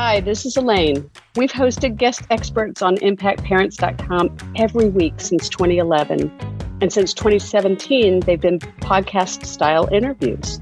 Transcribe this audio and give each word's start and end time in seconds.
Hi, 0.00 0.20
this 0.20 0.46
is 0.46 0.56
Elaine. 0.56 1.10
We've 1.34 1.50
hosted 1.50 1.96
guest 1.96 2.22
experts 2.30 2.82
on 2.82 2.98
impactparents.com 2.98 4.54
every 4.54 4.90
week 4.90 5.14
since 5.16 5.48
2011. 5.48 6.30
And 6.80 6.92
since 6.92 7.12
2017, 7.12 8.20
they've 8.20 8.40
been 8.40 8.60
podcast 8.60 9.44
style 9.44 9.88
interviews. 9.90 10.60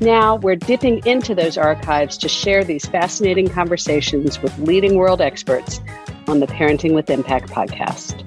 Now 0.00 0.36
we're 0.36 0.56
dipping 0.56 1.00
into 1.06 1.34
those 1.34 1.56
archives 1.56 2.18
to 2.18 2.28
share 2.28 2.64
these 2.64 2.84
fascinating 2.84 3.48
conversations 3.48 4.42
with 4.42 4.56
leading 4.58 4.96
world 4.96 5.22
experts 5.22 5.80
on 6.28 6.40
the 6.40 6.46
Parenting 6.46 6.92
with 6.92 7.08
Impact 7.08 7.48
podcast. 7.48 8.26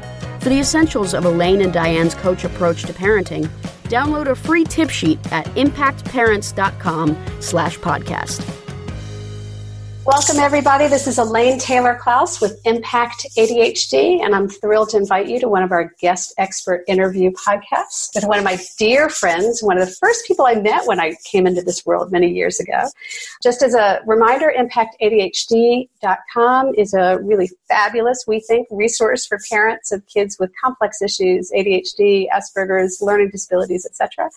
For 0.41 0.49
the 0.49 0.59
essentials 0.59 1.13
of 1.13 1.25
Elaine 1.25 1.61
and 1.61 1.71
Diane's 1.71 2.15
coach 2.15 2.45
approach 2.45 2.81
to 2.85 2.93
parenting, 2.93 3.45
download 3.83 4.27
a 4.27 4.35
free 4.35 4.63
tip 4.63 4.89
sheet 4.89 5.19
at 5.31 5.45
impactparents.com 5.49 7.15
slash 7.39 7.77
podcast. 7.77 8.60
Welcome, 10.03 10.39
everybody. 10.39 10.87
This 10.87 11.05
is 11.05 11.19
Elaine 11.19 11.59
Taylor 11.59 11.93
Klaus 11.93 12.41
with 12.41 12.59
Impact 12.65 13.27
ADHD, 13.37 14.25
and 14.25 14.33
I'm 14.33 14.49
thrilled 14.49 14.89
to 14.89 14.97
invite 14.97 15.27
you 15.27 15.39
to 15.39 15.47
one 15.47 15.61
of 15.61 15.71
our 15.71 15.93
guest 15.99 16.33
expert 16.39 16.83
interview 16.87 17.29
podcasts 17.33 18.09
with 18.15 18.25
one 18.25 18.39
of 18.39 18.43
my 18.43 18.59
dear 18.79 19.09
friends, 19.09 19.61
one 19.61 19.77
of 19.77 19.87
the 19.87 19.93
first 19.93 20.25
people 20.25 20.47
I 20.47 20.55
met 20.55 20.87
when 20.87 20.99
I 20.99 21.17
came 21.31 21.45
into 21.45 21.61
this 21.61 21.85
world 21.85 22.11
many 22.11 22.31
years 22.31 22.59
ago. 22.59 22.81
Just 23.43 23.61
as 23.61 23.75
a 23.75 24.01
reminder, 24.07 24.51
ImpactADHD.com 24.57 26.73
is 26.75 26.95
a 26.95 27.19
really 27.21 27.51
fabulous, 27.67 28.23
we 28.27 28.39
think, 28.39 28.67
resource 28.71 29.27
for 29.27 29.37
parents 29.51 29.91
of 29.91 30.03
kids 30.07 30.37
with 30.39 30.49
complex 30.59 31.03
issues, 31.03 31.51
ADHD, 31.55 32.25
Asperger's, 32.29 33.03
learning 33.03 33.29
disabilities, 33.29 33.85
etc. 33.85 34.31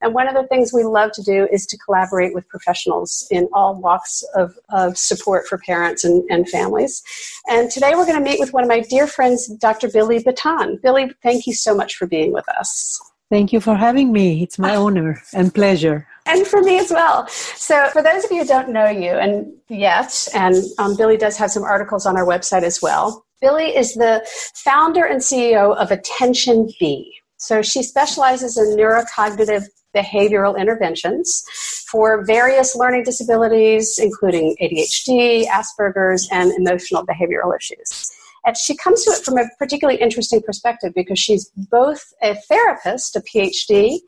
And 0.00 0.14
one 0.14 0.26
of 0.26 0.32
the 0.34 0.48
things 0.48 0.72
we 0.72 0.84
love 0.84 1.12
to 1.12 1.22
do 1.22 1.46
is 1.52 1.66
to 1.66 1.76
collaborate 1.76 2.32
with 2.32 2.48
professionals 2.48 3.28
in 3.30 3.46
all 3.52 3.74
walks 3.74 4.24
of, 4.34 4.54
of 4.70 4.96
support 5.02 5.46
for 5.46 5.58
parents 5.58 6.04
and, 6.04 6.24
and 6.30 6.48
families. 6.48 7.02
And 7.48 7.70
today 7.70 7.92
we're 7.94 8.06
going 8.06 8.22
to 8.22 8.30
meet 8.30 8.40
with 8.40 8.52
one 8.52 8.64
of 8.64 8.68
my 8.68 8.80
dear 8.80 9.06
friends, 9.06 9.48
Dr. 9.56 9.88
Billi 9.88 10.22
Bittan. 10.22 10.80
Billi, 10.82 11.10
thank 11.22 11.46
you 11.46 11.54
so 11.54 11.74
much 11.74 11.96
for 11.96 12.06
being 12.06 12.32
with 12.32 12.48
us. 12.48 13.00
Thank 13.30 13.52
you 13.52 13.60
for 13.60 13.74
having 13.74 14.12
me. 14.12 14.42
It's 14.42 14.58
my 14.58 14.76
honor 14.84 15.22
and 15.32 15.54
pleasure. 15.54 16.06
And 16.26 16.46
for 16.46 16.62
me 16.62 16.78
as 16.78 16.90
well. 16.90 17.26
So, 17.28 17.88
for 17.88 18.02
those 18.02 18.24
of 18.24 18.30
you 18.30 18.42
who 18.42 18.46
don't 18.46 18.68
know 18.68 18.88
you 18.88 19.10
and 19.10 19.52
yet, 19.68 20.28
and 20.34 20.54
um, 20.78 20.96
Billi 20.96 21.16
does 21.16 21.36
have 21.36 21.50
some 21.50 21.64
articles 21.64 22.06
on 22.06 22.16
our 22.16 22.24
website 22.24 22.62
as 22.62 22.80
well. 22.80 23.24
Billi 23.40 23.76
is 23.76 23.94
the 23.94 24.24
founder 24.54 25.04
and 25.04 25.20
CEO 25.20 25.76
of 25.76 25.90
Attention 25.90 26.68
B. 26.78 27.12
So 27.42 27.60
she 27.60 27.82
specializes 27.82 28.56
in 28.56 28.76
neurocognitive 28.76 29.64
behavioral 29.94 30.58
interventions 30.58 31.44
for 31.90 32.24
various 32.24 32.74
learning 32.74 33.04
disabilities, 33.04 33.98
including 33.98 34.56
ADHD, 34.60 35.46
Asperger's, 35.46 36.28
and 36.30 36.52
emotional 36.52 37.04
behavioral 37.04 37.56
issues. 37.56 38.10
And 38.44 38.56
she 38.56 38.76
comes 38.76 39.04
to 39.04 39.10
it 39.10 39.24
from 39.24 39.38
a 39.38 39.48
particularly 39.58 40.00
interesting 40.00 40.42
perspective 40.42 40.92
because 40.94 41.18
she's 41.18 41.50
both 41.70 42.02
a 42.22 42.34
therapist, 42.34 43.14
a 43.14 43.20
PhD, 43.20 44.00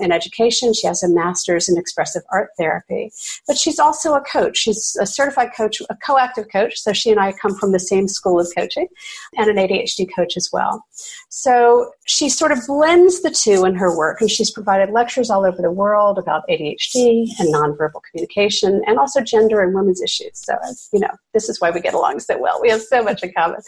in 0.00 0.12
education. 0.12 0.74
She 0.74 0.86
has 0.86 1.02
a 1.02 1.08
master's 1.08 1.68
in 1.68 1.76
expressive 1.76 2.22
art 2.32 2.50
therapy. 2.58 3.10
But 3.46 3.58
she's 3.58 3.78
also 3.78 4.14
a 4.14 4.20
coach. 4.20 4.58
She's 4.58 4.96
a 5.00 5.06
certified 5.06 5.50
coach, 5.56 5.80
a 5.88 5.96
co 6.04 6.18
active 6.18 6.46
coach. 6.50 6.78
So 6.78 6.92
she 6.92 7.10
and 7.10 7.20
I 7.20 7.32
come 7.32 7.54
from 7.54 7.72
the 7.72 7.80
same 7.80 8.08
school 8.08 8.40
of 8.40 8.48
coaching, 8.56 8.88
and 9.36 9.50
an 9.50 9.56
ADHD 9.56 10.08
coach 10.14 10.36
as 10.36 10.50
well. 10.52 10.84
So 11.28 11.92
she 12.06 12.28
sort 12.28 12.52
of 12.52 12.58
blends 12.66 13.22
the 13.22 13.30
two 13.30 13.64
in 13.64 13.74
her 13.76 13.96
work, 13.96 14.20
and 14.20 14.30
she's 14.30 14.50
provided 14.50 14.90
lectures 14.90 15.30
all 15.30 15.46
over 15.46 15.62
the 15.62 15.70
world 15.70 16.18
about 16.18 16.42
ADHD 16.48 17.28
and 17.38 17.54
nonverbal 17.54 18.00
communication, 18.10 18.82
and 18.86 18.98
also 18.98 19.20
gender 19.20 19.60
and 19.62 19.74
women's 19.74 20.02
issues. 20.02 20.32
So, 20.34 20.54
you 20.92 21.00
know, 21.00 21.10
this 21.32 21.48
is 21.48 21.60
why 21.60 21.70
we 21.70 21.80
get 21.80 21.94
along 21.94 22.20
so 22.20 22.38
well. 22.38 22.60
We 22.60 22.70
have 22.70 22.82
so 22.82 23.02
much 23.02 23.22
in 23.22 23.32
common. 23.32 23.60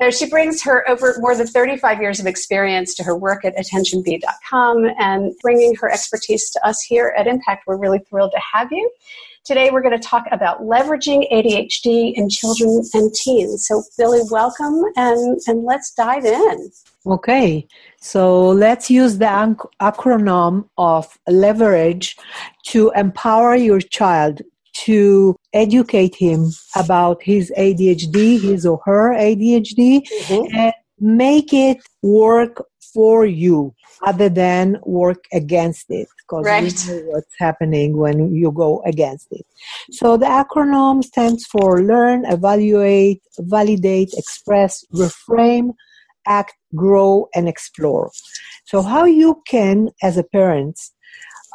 So 0.00 0.10
she 0.10 0.28
brings 0.28 0.62
her 0.62 0.88
over 0.88 1.16
more 1.18 1.36
than 1.36 1.46
35 1.46 2.00
years 2.00 2.20
of 2.20 2.26
experience 2.26 2.94
to 2.94 3.02
her 3.04 3.16
work 3.16 3.44
at 3.44 3.56
attentionb.com 3.56 4.90
and 4.98 5.32
brings 5.42 5.55
bringing 5.56 5.74
her 5.76 5.90
expertise 5.90 6.50
to 6.50 6.66
us 6.66 6.82
here 6.82 7.14
at 7.16 7.26
Impact. 7.26 7.66
We're 7.66 7.78
really 7.78 8.00
thrilled 8.10 8.32
to 8.32 8.40
have 8.52 8.70
you. 8.70 8.90
Today, 9.44 9.70
we're 9.70 9.80
going 9.80 9.98
to 9.98 10.08
talk 10.08 10.26
about 10.30 10.60
leveraging 10.60 11.32
ADHD 11.32 12.12
in 12.14 12.28
children 12.28 12.82
and 12.92 13.14
teens. 13.14 13.66
So, 13.66 13.82
Billi, 13.96 14.20
welcome, 14.30 14.82
and, 14.96 15.40
and 15.46 15.64
let's 15.64 15.94
dive 15.94 16.26
in. 16.26 16.70
Okay, 17.06 17.66
so 18.00 18.48
let's 18.48 18.90
use 18.90 19.16
the 19.16 19.26
ac- 19.26 19.70
acronym 19.80 20.68
of 20.76 21.16
leverage 21.28 22.16
to 22.64 22.92
empower 22.96 23.54
your 23.54 23.80
child 23.80 24.42
to 24.84 25.36
educate 25.54 26.16
him 26.16 26.50
about 26.74 27.22
his 27.22 27.50
ADHD, 27.56 28.42
his 28.42 28.66
or 28.66 28.80
her 28.84 29.14
ADHD, 29.14 30.02
mm-hmm. 30.02 30.54
and 30.54 30.74
make 30.98 31.52
it 31.54 31.78
work 32.02 32.62
for 32.96 33.26
you 33.26 33.74
other 34.06 34.30
than 34.30 34.78
work 34.84 35.22
against 35.30 35.84
it 35.90 36.08
because 36.18 36.46
right. 36.46 36.64
you 36.64 36.94
know 36.94 37.02
what's 37.10 37.34
happening 37.38 37.98
when 37.98 38.34
you 38.34 38.50
go 38.50 38.82
against 38.86 39.28
it. 39.30 39.44
So 39.90 40.16
the 40.16 40.24
acronym 40.24 41.04
stands 41.04 41.44
for 41.44 41.82
learn, 41.82 42.24
evaluate, 42.24 43.20
validate, 43.38 44.12
express, 44.16 44.82
reframe, 44.94 45.74
act, 46.26 46.54
grow, 46.74 47.28
and 47.34 47.46
explore. 47.48 48.10
So 48.64 48.80
how 48.80 49.04
you 49.04 49.42
can, 49.46 49.90
as 50.02 50.16
a 50.16 50.24
parent, 50.24 50.80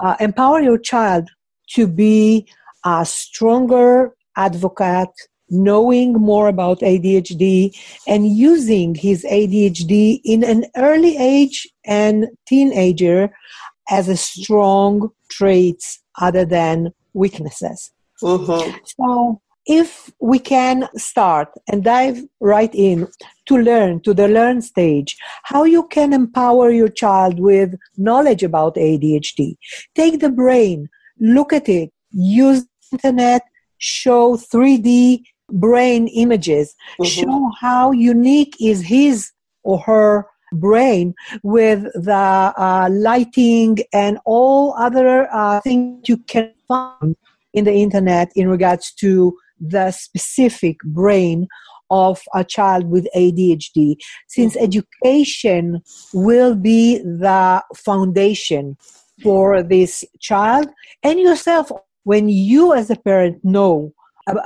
uh, 0.04 0.16
empower 0.20 0.62
your 0.62 0.78
child 0.78 1.28
to 1.74 1.88
be 1.88 2.48
a 2.86 3.04
stronger 3.04 4.14
advocate, 4.38 5.16
knowing 5.52 6.14
more 6.14 6.48
about 6.48 6.80
ADHD 6.80 7.76
and 8.08 8.28
using 8.28 8.96
his 8.96 9.24
ADHD 9.26 10.22
in 10.24 10.44
an 10.44 10.66
early 10.78 11.18
age 11.18 11.68
and 11.86 12.28
teenager 12.48 13.32
as 13.90 14.08
a 14.08 14.18
strong 14.18 15.10
traits 15.30 16.02
other 16.20 16.46
than 16.46 16.94
weaknesses. 17.14 17.92
Mm-hmm. 18.24 18.78
So 18.86 19.42
if 19.68 20.12
we 20.20 20.40
can 20.40 20.88
start 20.96 21.50
and 21.68 21.84
dive 21.84 22.24
right 22.40 22.74
in 22.74 23.08
to 23.46 23.58
learn 23.58 24.02
to 24.02 24.14
the 24.14 24.28
learn 24.28 24.62
stage 24.62 25.16
how 25.44 25.64
you 25.64 25.88
can 25.88 26.14
empower 26.14 26.72
your 26.72 26.88
child 26.88 27.40
with 27.40 27.76
knowledge 27.96 28.42
about 28.42 28.76
ADHD 28.76 29.58
take 29.94 30.20
the 30.20 30.32
brain 30.32 30.90
look 31.20 31.54
at 31.54 31.70
it 31.70 31.92
use 32.10 32.66
internet 32.92 33.44
show 33.78 34.36
3D 34.36 35.24
brain 35.52 36.08
images 36.10 36.76
mm-hmm. 37.00 37.06
show 37.06 37.52
how 37.60 37.92
unique 37.92 38.56
is 38.60 38.82
his 38.82 39.32
or 39.64 39.80
her 39.80 40.26
brain 40.54 41.14
with 41.44 41.84
the 41.94 42.54
uh, 42.58 42.90
lighting 42.92 43.78
and 43.94 44.20
all 44.26 44.74
other 44.78 45.28
uh, 45.32 45.62
things 45.62 46.08
you 46.08 46.18
can 46.18 46.54
find 46.68 47.16
in 47.54 47.66
the 47.66 47.74
internet 47.74 48.32
in 48.36 48.50
regards 48.50 48.94
to 48.94 49.38
the 49.60 49.92
specific 49.92 50.78
brain 50.86 51.48
of 51.90 52.22
a 52.34 52.44
child 52.44 52.90
with 52.90 53.08
ADHD, 53.16 53.98
since 54.28 54.56
mm-hmm. 54.56 54.64
education 54.64 55.82
will 56.14 56.56
be 56.56 57.00
the 57.00 57.64
foundation 57.76 58.78
for 59.22 59.62
this 59.62 60.04
child 60.20 60.70
and 61.04 61.20
yourself. 61.20 61.72
When 62.04 62.30
you, 62.30 62.74
as 62.74 62.90
a 62.90 62.96
parent, 62.96 63.46
know 63.46 63.94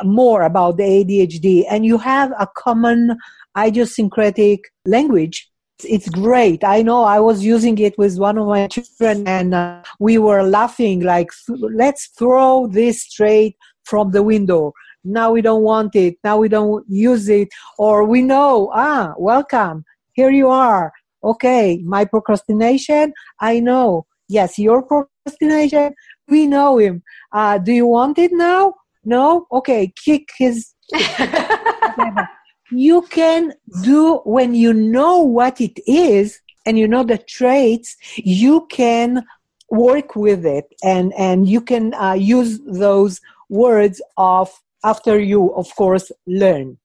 more 0.04 0.44
about 0.44 0.78
the 0.78 0.84
ADHD 0.84 1.66
and 1.70 1.86
you 1.86 1.98
have 1.98 2.32
a 2.40 2.48
common 2.56 3.18
idiosyncratic 3.58 4.62
language 4.86 5.50
it's 5.84 6.08
great. 6.10 6.64
I 6.64 6.82
know 6.82 7.04
I 7.04 7.20
was 7.20 7.44
using 7.44 7.78
it 7.80 7.98
with 7.98 8.18
one 8.18 8.38
of 8.38 8.48
my 8.48 8.68
children 8.68 9.28
and 9.28 9.54
uh, 9.54 9.82
we 10.00 10.18
were 10.18 10.44
laughing 10.44 11.02
like, 11.02 11.30
let's 11.50 12.08
throw 12.18 12.68
this 12.68 13.12
trait 13.12 13.58
from 13.84 14.12
the 14.12 14.24
window. 14.24 14.74
Now 15.04 15.32
we 15.32 15.42
don't 15.42 15.64
want 15.64 15.96
it. 15.96 16.16
Now 16.24 16.38
we 16.38 16.48
don't 16.48 16.86
use 16.88 17.30
it. 17.30 17.50
Or 17.78 18.06
we 18.06 18.22
know, 18.22 18.72
ah, 18.74 19.14
welcome. 19.18 19.84
Here 20.14 20.32
you 20.32 20.50
are. 20.50 20.94
Okay, 21.24 21.82
my 21.84 22.06
procrastination, 22.06 23.14
I 23.40 23.60
know. 23.60 24.06
Yes, 24.28 24.58
your 24.58 24.82
procrastination, 24.84 25.94
we 26.28 26.48
know 26.48 26.78
him. 26.78 27.04
Uh, 27.32 27.58
do 27.58 27.72
you 27.72 27.86
want 27.86 28.18
it 28.18 28.32
now? 28.32 28.74
No? 29.06 29.48
Okay, 29.52 29.94
kick 30.04 30.30
his. 30.38 30.74
you 32.72 33.02
can 33.04 33.54
do 33.84 34.18
when 34.26 34.56
you 34.56 34.74
know 34.74 35.20
what 35.20 35.62
it 35.62 35.80
is 35.88 36.40
and 36.66 36.78
you 36.80 36.88
know 36.88 37.04
the 37.04 37.18
traits 37.18 37.96
you 38.18 38.66
can 38.70 39.24
work 39.70 40.16
with 40.16 40.46
it 40.46 40.66
and 40.84 41.14
and 41.18 41.48
you 41.48 41.62
can 41.62 41.94
uh, 41.96 42.14
use 42.14 42.60
those 42.66 43.22
words 43.50 44.02
of 44.18 44.52
after 44.84 45.20
you 45.20 45.54
of 45.54 45.74
course 45.76 46.12
learn 46.28 46.78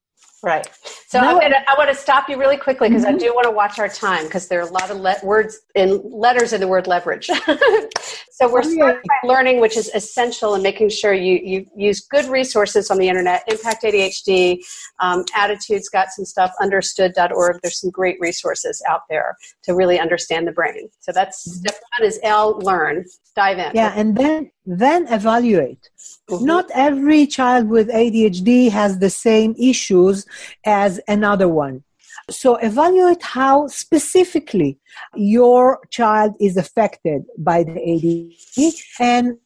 Right. 0.42 0.66
So 1.10 1.20
no. 1.20 1.40
gonna, 1.40 1.56
i 1.66 1.74
want 1.76 1.90
to 1.90 1.96
stop 1.96 2.28
you 2.28 2.38
really 2.38 2.56
quickly 2.56 2.88
because 2.88 3.04
mm-hmm. 3.04 3.16
I 3.16 3.18
do 3.18 3.34
want 3.34 3.44
to 3.46 3.50
watch 3.50 3.80
our 3.80 3.88
time 3.88 4.26
because 4.26 4.46
there 4.46 4.60
are 4.60 4.68
a 4.68 4.70
lot 4.70 4.92
of 4.92 4.98
le- 4.98 5.16
words 5.24 5.58
in 5.74 6.00
letters 6.08 6.52
in 6.52 6.60
the 6.60 6.68
word 6.68 6.86
leverage. 6.86 7.26
so 8.30 8.48
we're 8.48 8.62
starting 8.62 9.02
by 9.08 9.28
learning, 9.28 9.58
which 9.58 9.76
is 9.76 9.90
essential, 9.92 10.54
and 10.54 10.62
making 10.62 10.88
sure 10.88 11.12
you, 11.12 11.40
you 11.42 11.66
use 11.74 12.00
good 12.00 12.26
resources 12.26 12.92
on 12.92 12.98
the 12.98 13.08
internet. 13.08 13.42
Impact 13.48 13.82
ADHD, 13.82 14.58
um, 15.00 15.24
ADDitude's 15.34 15.88
got 15.88 16.10
some 16.10 16.24
stuff, 16.24 16.52
understood.org. 16.60 17.58
There's 17.60 17.80
some 17.80 17.90
great 17.90 18.16
resources 18.20 18.80
out 18.88 19.00
there 19.10 19.36
to 19.64 19.74
really 19.74 19.98
understand 19.98 20.46
the 20.46 20.52
brain. 20.52 20.90
So 21.00 21.10
that's 21.10 21.44
mm-hmm. 21.44 21.58
step 21.58 21.80
one 21.98 22.06
is 22.06 22.20
L, 22.22 22.56
learn. 22.60 23.04
Dive 23.34 23.58
in. 23.58 23.72
Yeah, 23.74 23.92
and 23.96 24.16
then 24.16 24.50
then 24.64 25.08
evaluate. 25.08 25.88
Mm-hmm. 26.28 26.44
Not 26.44 26.66
every 26.74 27.26
child 27.26 27.68
with 27.68 27.88
ADHD 27.88 28.70
has 28.70 28.98
the 28.98 29.10
same 29.10 29.54
issues 29.58 30.26
as 30.64 30.99
another 31.08 31.48
one. 31.48 31.84
So 32.28 32.56
evaluate 32.56 33.22
how 33.22 33.66
specifically 33.68 34.78
your 35.14 35.80
child 35.90 36.34
is 36.40 36.56
affected 36.56 37.24
by 37.38 37.64
the 37.64 37.72
ADHD 37.72 38.82
and 38.98 39.38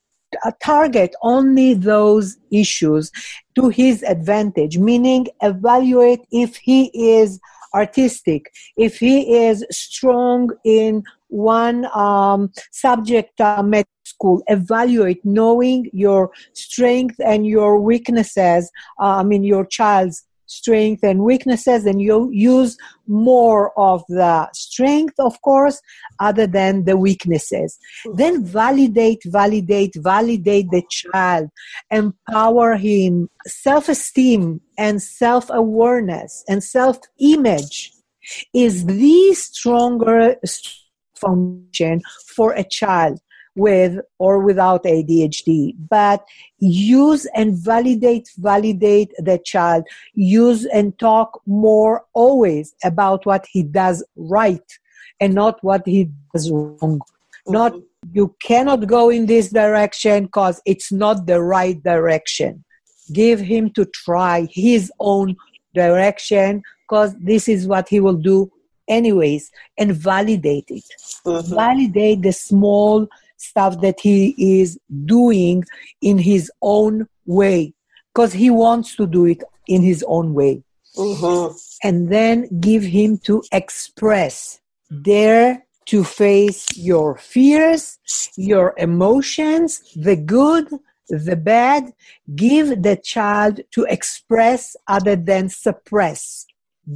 target 0.60 1.14
only 1.22 1.74
those 1.74 2.36
issues 2.50 3.10
to 3.54 3.68
his 3.68 4.02
advantage, 4.02 4.78
meaning 4.78 5.28
evaluate 5.42 6.20
if 6.30 6.56
he 6.56 6.90
is 6.94 7.40
artistic, 7.74 8.52
if 8.76 8.98
he 8.98 9.46
is 9.46 9.64
strong 9.70 10.50
in 10.64 11.02
one 11.28 11.86
um, 11.96 12.52
subject 12.70 13.40
uh, 13.40 13.62
met 13.62 13.86
school, 14.04 14.42
evaluate 14.46 15.24
knowing 15.24 15.90
your 15.92 16.30
strength 16.52 17.16
and 17.24 17.46
your 17.46 17.80
weaknesses, 17.80 18.70
uh, 19.00 19.16
I 19.16 19.22
mean, 19.24 19.42
your 19.42 19.66
child's 19.66 20.24
strength 20.54 21.02
and 21.02 21.20
weaknesses 21.20 21.86
and 21.86 22.00
you 22.00 22.30
use 22.32 22.76
more 23.06 23.78
of 23.78 24.02
the 24.08 24.48
strength 24.52 25.14
of 25.18 25.40
course 25.42 25.80
other 26.20 26.46
than 26.46 26.84
the 26.84 26.96
weaknesses. 26.96 27.78
Mm-hmm. 28.06 28.16
Then 28.16 28.44
validate 28.44 29.22
validate 29.26 29.94
validate 29.96 30.70
the 30.70 30.82
child. 30.90 31.50
Empower 31.90 32.76
him. 32.76 33.28
Self-esteem 33.46 34.60
and 34.78 35.02
self-awareness 35.02 36.44
and 36.48 36.62
self-image 36.62 37.92
is 38.54 38.86
the 38.86 39.34
stronger 39.34 40.36
foundation 41.14 42.00
for 42.34 42.52
a 42.52 42.64
child 42.64 43.18
with 43.56 44.00
or 44.18 44.40
without 44.40 44.84
ADHD, 44.84 45.74
but 45.88 46.24
use 46.58 47.26
and 47.34 47.56
validate, 47.56 48.28
validate 48.38 49.12
the 49.18 49.38
child. 49.44 49.84
Use 50.14 50.66
and 50.66 50.98
talk 50.98 51.40
more 51.46 52.04
always 52.14 52.74
about 52.84 53.24
what 53.26 53.46
he 53.50 53.62
does 53.62 54.04
right 54.16 54.78
and 55.20 55.34
not 55.34 55.62
what 55.62 55.86
he 55.86 56.10
does 56.32 56.50
wrong. 56.50 56.78
Mm-hmm. 56.78 57.52
Not 57.52 57.74
you 58.12 58.34
cannot 58.42 58.86
go 58.86 59.08
in 59.10 59.26
this 59.26 59.50
direction 59.50 60.24
because 60.24 60.60
it's 60.66 60.92
not 60.92 61.26
the 61.26 61.40
right 61.42 61.82
direction. 61.82 62.64
Give 63.12 63.40
him 63.40 63.70
to 63.70 63.84
try 63.86 64.46
his 64.50 64.92
own 65.00 65.36
direction 65.74 66.62
because 66.82 67.14
this 67.18 67.48
is 67.48 67.66
what 67.66 67.88
he 67.88 68.00
will 68.00 68.16
do 68.16 68.50
anyways 68.88 69.50
and 69.78 69.92
validate 69.92 70.66
it. 70.68 70.84
Mm-hmm. 71.24 71.54
Validate 71.54 72.22
the 72.22 72.32
small 72.32 73.08
stuff 73.44 73.80
that 73.80 74.00
he 74.00 74.34
is 74.60 74.78
doing 75.04 75.64
in 76.00 76.18
his 76.18 76.50
own 76.62 77.06
way 77.26 77.74
because 78.12 78.32
he 78.32 78.50
wants 78.50 78.96
to 78.96 79.06
do 79.06 79.26
it 79.26 79.42
in 79.66 79.82
his 79.82 80.04
own 80.06 80.34
way. 80.34 80.62
Mm-hmm. 80.96 81.56
And 81.82 82.10
then 82.10 82.60
give 82.60 82.84
him 82.84 83.18
to 83.18 83.42
express. 83.52 84.60
Dare 85.02 85.64
to 85.86 86.04
face 86.04 86.66
your 86.76 87.16
fears, 87.16 87.98
your 88.36 88.74
emotions, 88.78 89.82
the 89.96 90.16
good, 90.16 90.68
the 91.08 91.36
bad. 91.36 91.92
Give 92.34 92.82
the 92.82 92.96
child 92.96 93.60
to 93.72 93.84
express 93.84 94.76
other 94.86 95.16
than 95.16 95.48
suppress. 95.48 96.46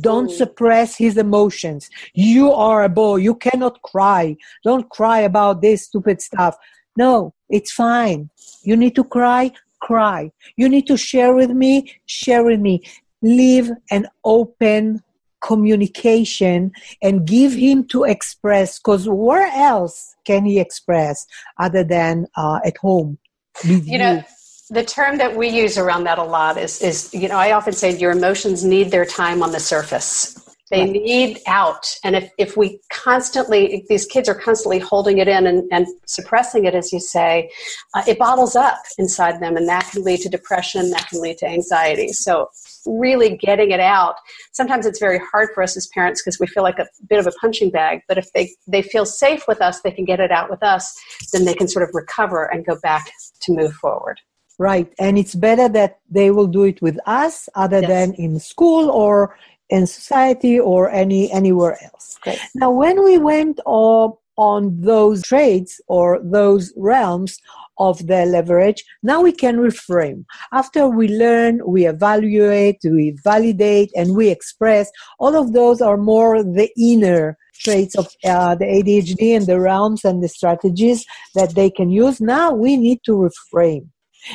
Don't 0.00 0.30
suppress 0.30 0.96
his 0.96 1.16
emotions. 1.16 1.88
You 2.14 2.52
are 2.52 2.84
a 2.84 2.88
boy. 2.88 3.16
You 3.16 3.34
cannot 3.34 3.80
cry. 3.82 4.36
Don't 4.64 4.88
cry 4.90 5.20
about 5.20 5.62
this 5.62 5.84
stupid 5.84 6.20
stuff. 6.20 6.56
No, 6.96 7.34
it's 7.48 7.72
fine. 7.72 8.28
You 8.62 8.76
need 8.76 8.94
to 8.96 9.04
cry, 9.04 9.52
cry. 9.80 10.30
You 10.56 10.68
need 10.68 10.86
to 10.88 10.96
share 10.96 11.34
with 11.34 11.50
me, 11.50 11.94
share 12.06 12.44
with 12.44 12.60
me. 12.60 12.82
Leave 13.22 13.70
an 13.90 14.06
open 14.24 15.02
communication 15.40 16.72
and 17.02 17.26
give 17.26 17.52
him 17.52 17.86
to 17.86 18.04
express 18.04 18.78
because 18.78 19.08
where 19.08 19.46
else 19.46 20.16
can 20.24 20.44
he 20.44 20.58
express 20.58 21.26
other 21.58 21.84
than 21.84 22.26
uh, 22.36 22.58
at 22.64 22.76
home 22.78 23.18
you 23.64 23.98
know 23.98 24.22
the 24.70 24.84
term 24.84 25.18
that 25.18 25.34
we 25.34 25.48
use 25.48 25.78
around 25.78 26.04
that 26.04 26.18
a 26.18 26.22
lot 26.22 26.58
is 26.58 26.80
is 26.82 27.12
you 27.14 27.28
know 27.28 27.36
i 27.36 27.52
often 27.52 27.72
say 27.72 27.96
your 27.96 28.12
emotions 28.12 28.64
need 28.64 28.90
their 28.90 29.04
time 29.04 29.42
on 29.42 29.52
the 29.52 29.60
surface. 29.60 30.36
They 30.70 30.80
right. 30.80 30.92
need 30.92 31.38
out. 31.46 31.86
And 32.04 32.14
if, 32.14 32.30
if 32.36 32.56
we 32.56 32.78
constantly 32.92 33.74
if 33.74 33.88
these 33.88 34.04
kids 34.04 34.28
are 34.28 34.34
constantly 34.34 34.78
holding 34.78 35.18
it 35.18 35.28
in 35.28 35.46
and, 35.46 35.66
and 35.72 35.86
suppressing 36.04 36.66
it 36.66 36.74
as 36.74 36.92
you 36.92 37.00
say 37.00 37.50
uh, 37.94 38.02
it 38.06 38.18
bottles 38.18 38.54
up 38.54 38.78
inside 38.98 39.40
them 39.40 39.56
and 39.56 39.66
that 39.68 39.88
can 39.90 40.02
lead 40.02 40.20
to 40.20 40.28
depression 40.28 40.90
that 40.90 41.08
can 41.08 41.22
lead 41.22 41.38
to 41.38 41.46
anxiety. 41.46 42.08
So 42.08 42.50
really 42.86 43.36
getting 43.36 43.70
it 43.70 43.80
out 43.80 44.16
sometimes 44.52 44.86
it's 44.86 44.98
very 44.98 45.20
hard 45.32 45.48
for 45.54 45.62
us 45.62 45.76
as 45.76 45.86
parents 45.88 46.22
because 46.22 46.38
we 46.38 46.46
feel 46.46 46.62
like 46.62 46.78
a 46.78 46.86
bit 47.08 47.18
of 47.18 47.26
a 47.26 47.32
punching 47.32 47.70
bag 47.70 48.00
but 48.08 48.16
if 48.16 48.32
they 48.32 48.50
they 48.66 48.80
feel 48.80 49.04
safe 49.04 49.42
with 49.46 49.60
us 49.60 49.82
they 49.82 49.90
can 49.90 50.06
get 50.06 50.20
it 50.20 50.30
out 50.30 50.48
with 50.48 50.62
us 50.62 50.96
then 51.32 51.44
they 51.44 51.54
can 51.54 51.68
sort 51.68 51.86
of 51.86 51.94
recover 51.94 52.44
and 52.44 52.64
go 52.64 52.78
back 52.82 53.10
to 53.40 53.52
move 53.52 53.74
forward 53.74 54.18
Right. 54.58 54.92
And 54.98 55.16
it's 55.18 55.36
better 55.36 55.68
that 55.68 56.00
they 56.10 56.30
will 56.30 56.48
do 56.48 56.64
it 56.64 56.82
with 56.82 56.98
us 57.06 57.48
other 57.54 57.80
yes. 57.80 57.88
than 57.88 58.14
in 58.14 58.40
school 58.40 58.90
or 58.90 59.36
in 59.70 59.86
society 59.86 60.58
or 60.58 60.90
any 60.90 61.30
anywhere 61.30 61.78
else. 61.82 62.18
Great. 62.22 62.40
Now, 62.54 62.70
when 62.70 63.02
we 63.04 63.18
went 63.18 63.60
up 63.60 64.18
on 64.36 64.80
those 64.80 65.22
trades 65.22 65.80
or 65.88 66.20
those 66.22 66.72
realms 66.76 67.38
of 67.78 68.06
the 68.06 68.24
leverage, 68.26 68.84
now 69.02 69.20
we 69.20 69.32
can 69.32 69.56
reframe. 69.58 70.24
After 70.52 70.88
we 70.88 71.08
learn, 71.08 71.60
we 71.66 71.86
evaluate, 71.86 72.78
we 72.84 73.16
validate, 73.22 73.90
and 73.96 74.16
we 74.16 74.28
express, 74.28 74.90
all 75.18 75.36
of 75.36 75.52
those 75.52 75.80
are 75.80 75.96
more 75.96 76.42
the 76.42 76.70
inner 76.76 77.36
traits 77.54 77.96
of 77.96 78.06
uh, 78.24 78.54
the 78.54 78.64
ADHD 78.64 79.36
and 79.36 79.46
the 79.46 79.60
realms 79.60 80.04
and 80.04 80.22
the 80.22 80.28
strategies 80.28 81.04
that 81.34 81.54
they 81.54 81.70
can 81.70 81.90
use. 81.90 82.20
Now 82.20 82.52
we 82.52 82.76
need 82.76 83.00
to 83.04 83.12
reframe. 83.12 83.88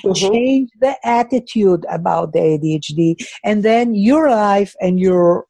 Mm-hmm. 0.04 0.14
Change 0.14 0.70
the 0.80 0.96
attitude 1.08 1.86
about 1.90 2.34
the 2.34 2.40
ADHD, 2.40 3.16
and 3.44 3.64
then 3.64 3.96
your 3.96 4.30
life 4.30 4.76
and 4.82 5.00
your 5.00 5.46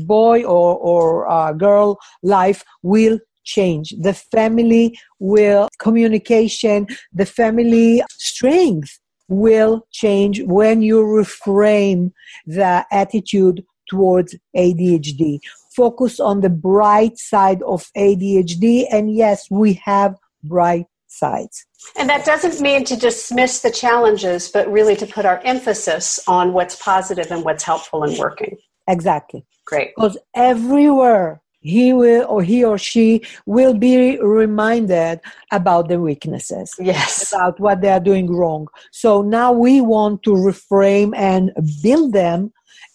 boy 0.00 0.44
or, 0.44 0.76
or 0.76 1.28
uh, 1.28 1.52
girl 1.52 1.98
life 2.22 2.64
will 2.82 3.18
change. 3.44 3.94
The 3.98 4.12
family 4.12 4.98
will, 5.18 5.68
communication, 5.78 6.86
the 7.12 7.26
family 7.26 8.02
strength 8.10 8.98
will 9.28 9.86
change 9.92 10.42
when 10.42 10.82
you 10.82 11.02
reframe 11.02 12.12
the 12.46 12.84
attitude 12.90 13.64
towards 13.88 14.34
ADHD. 14.56 15.38
Focus 15.74 16.20
on 16.20 16.40
the 16.40 16.50
bright 16.50 17.18
side 17.18 17.62
of 17.62 17.90
ADHD, 17.96 18.86
and 18.90 19.14
yes, 19.14 19.50
we 19.50 19.74
have 19.84 20.16
bright 20.42 20.86
sides. 21.16 21.66
And 21.98 22.08
that 22.08 22.24
doesn't 22.24 22.60
mean 22.60 22.84
to 22.84 22.96
dismiss 22.96 23.60
the 23.60 23.70
challenges, 23.70 24.48
but 24.48 24.70
really 24.70 24.96
to 24.96 25.06
put 25.06 25.24
our 25.24 25.40
emphasis 25.44 26.20
on 26.26 26.52
what's 26.52 26.76
positive 26.76 27.30
and 27.30 27.44
what's 27.44 27.64
helpful 27.64 28.02
and 28.02 28.16
working. 28.18 28.56
Exactly. 28.88 29.44
Great. 29.64 29.92
Because 29.96 30.18
everywhere 30.34 31.40
he 31.60 31.92
will 31.92 32.24
or 32.28 32.42
he 32.42 32.64
or 32.64 32.78
she 32.78 33.20
will 33.44 33.74
be 33.74 34.18
reminded 34.20 35.20
about 35.50 35.88
the 35.88 36.00
weaknesses 36.00 36.72
yes 36.78 37.32
about 37.32 37.58
what 37.58 37.80
they 37.80 37.88
are 37.88 38.00
doing 38.00 38.30
wrong 38.30 38.68
so 38.92 39.20
now 39.20 39.50
we 39.50 39.80
want 39.80 40.22
to 40.22 40.30
reframe 40.30 41.12
and 41.16 41.52
build 41.82 42.12
them 42.12 42.52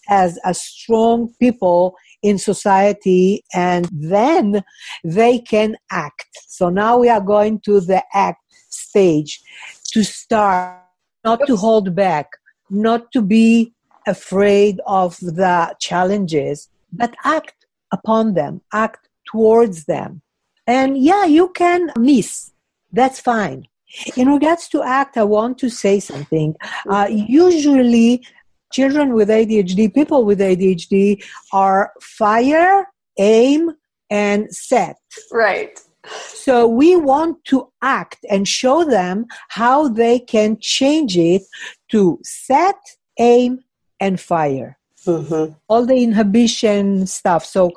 as 0.09 0.39
a 0.45 0.53
strong 0.53 1.33
people 1.39 1.95
in 2.23 2.37
society 2.37 3.43
and 3.53 3.89
then 3.91 4.63
they 5.03 5.39
can 5.39 5.75
act 5.91 6.27
so 6.47 6.69
now 6.69 6.97
we 6.97 7.09
are 7.09 7.21
going 7.21 7.59
to 7.59 7.79
the 7.79 8.03
act 8.13 8.43
stage 8.69 9.41
to 9.85 10.03
start 10.03 10.79
not 11.23 11.39
to 11.47 11.55
hold 11.55 11.95
back 11.95 12.27
not 12.69 13.11
to 13.11 13.21
be 13.21 13.73
afraid 14.07 14.79
of 14.85 15.17
the 15.19 15.75
challenges 15.79 16.69
but 16.91 17.13
act 17.23 17.61
upon 17.91 18.33
them, 18.33 18.61
act 18.73 19.07
towards 19.25 19.85
them. 19.85 20.21
And 20.67 20.97
yeah, 20.97 21.25
you 21.25 21.49
can 21.49 21.91
miss. 21.97 22.51
That's 22.91 23.19
fine. 23.19 23.67
In 24.15 24.29
regards 24.29 24.69
to 24.69 24.83
act, 24.83 25.17
I 25.17 25.23
want 25.23 25.57
to 25.59 25.69
say 25.69 25.99
something. 25.99 26.55
Uh, 26.89 27.07
usually, 27.09 28.25
children 28.71 29.13
with 29.13 29.29
ADHD, 29.29 29.93
people 29.93 30.25
with 30.25 30.39
ADHD, 30.39 31.23
are 31.51 31.91
fire, 32.01 32.87
aim, 33.17 33.71
and 34.09 34.53
set. 34.53 34.97
Right. 35.31 35.79
So 36.05 36.67
we 36.67 36.95
want 36.95 37.43
to 37.45 37.71
act 37.81 38.25
and 38.29 38.47
show 38.47 38.83
them 38.83 39.27
how 39.49 39.87
they 39.87 40.19
can 40.19 40.57
change 40.59 41.17
it 41.17 41.43
to 41.91 42.19
set, 42.23 42.75
aim, 43.19 43.59
and 43.99 44.19
fire 44.19 44.79
mm-hmm. 45.05 45.53
all 45.67 45.85
the 45.85 46.03
inhibition 46.03 47.05
stuff. 47.07 47.45
So 47.45 47.71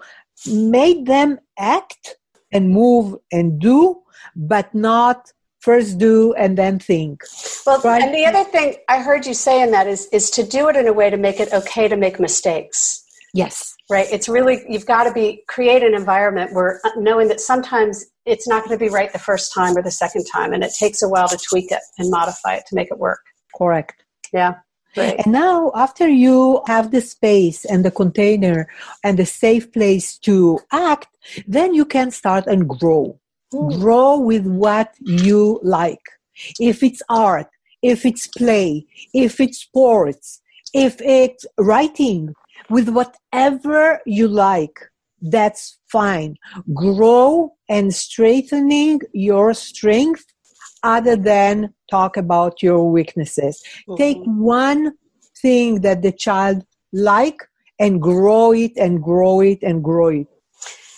make 0.46 1.06
them 1.06 1.38
act 1.58 2.16
and 2.52 2.70
move 2.70 3.16
and 3.32 3.58
do, 3.58 4.02
but 4.36 4.74
not 4.74 5.32
first 5.64 5.96
do 5.98 6.34
and 6.34 6.58
then 6.58 6.78
think. 6.78 7.22
Well, 7.64 7.80
and 7.86 8.14
the 8.14 8.26
other 8.26 8.44
thing 8.50 8.76
I 8.88 9.00
heard 9.00 9.24
you 9.26 9.34
say 9.34 9.62
in 9.62 9.70
that 9.70 9.86
is 9.86 10.06
is 10.12 10.30
to 10.32 10.42
do 10.42 10.68
it 10.68 10.76
in 10.76 10.86
a 10.86 10.92
way 10.92 11.08
to 11.10 11.16
make 11.16 11.40
it 11.40 11.52
okay 11.52 11.88
to 11.88 11.96
make 11.96 12.20
mistakes. 12.20 13.02
Yes. 13.32 13.74
Right. 13.90 14.06
It's 14.12 14.28
really 14.28 14.62
you've 14.68 14.86
got 14.86 15.04
to 15.04 15.12
be 15.12 15.42
create 15.48 15.82
an 15.82 15.94
environment 15.94 16.54
where 16.54 16.80
uh, 16.84 16.90
knowing 16.98 17.28
that 17.28 17.40
sometimes 17.40 18.04
it's 18.26 18.46
not 18.46 18.64
going 18.64 18.78
to 18.78 18.84
be 18.84 18.90
right 18.90 19.12
the 19.12 19.18
first 19.18 19.52
time 19.52 19.76
or 19.76 19.82
the 19.82 19.90
second 19.90 20.24
time, 20.36 20.52
and 20.52 20.62
it 20.62 20.72
takes 20.78 21.02
a 21.02 21.08
while 21.08 21.28
to 21.28 21.38
tweak 21.48 21.72
it 21.72 21.82
and 21.98 22.10
modify 22.10 22.54
it 22.54 22.64
to 22.68 22.74
make 22.74 22.88
it 22.90 22.98
work. 22.98 23.20
Correct. 23.56 24.04
Yeah. 24.32 24.54
Right. 24.96 25.16
And 25.24 25.32
now, 25.32 25.72
after 25.74 26.08
you 26.08 26.62
have 26.66 26.92
the 26.92 27.00
space 27.00 27.64
and 27.64 27.84
the 27.84 27.90
container 27.90 28.68
and 29.02 29.18
the 29.18 29.26
safe 29.26 29.72
place 29.72 30.16
to 30.18 30.60
act, 30.70 31.08
then 31.48 31.74
you 31.74 31.84
can 31.84 32.12
start 32.12 32.46
and 32.46 32.68
grow. 32.68 33.18
Mm. 33.54 33.80
Grow 33.80 34.18
with 34.18 34.46
what 34.46 34.94
you 35.00 35.60
like. 35.62 36.02
If 36.58 36.82
it's 36.82 37.02
art, 37.08 37.48
if 37.82 38.04
it's 38.04 38.26
play, 38.26 38.86
if 39.12 39.40
it's 39.40 39.58
sports, 39.58 40.40
if 40.72 41.00
it's 41.00 41.46
writing, 41.58 42.34
with 42.70 42.88
whatever 42.88 44.00
you 44.06 44.26
like, 44.28 44.80
that's 45.20 45.78
fine. 45.90 46.36
Grow 46.72 47.52
and 47.68 47.94
strengthening 47.94 49.00
your 49.12 49.54
strength 49.54 50.24
other 50.82 51.16
than 51.16 51.74
talk 51.90 52.16
about 52.16 52.62
your 52.62 52.90
weaknesses. 52.90 53.62
Mm-hmm. 53.88 53.96
Take 53.96 54.18
one 54.24 54.92
thing 55.40 55.80
that 55.80 56.02
the 56.02 56.12
child 56.12 56.64
like 56.92 57.40
and 57.78 58.00
grow 58.00 58.52
it 58.52 58.72
and 58.76 59.02
grow 59.02 59.40
it 59.40 59.58
and 59.62 59.82
grow 59.82 60.08
it. 60.08 60.28